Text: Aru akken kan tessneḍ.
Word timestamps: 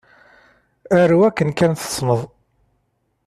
Aru 0.99 1.17
akken 1.27 1.49
kan 1.57 1.71
tessneḍ. 1.75 2.21